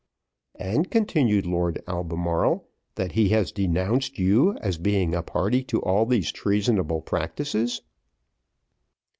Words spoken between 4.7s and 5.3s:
being a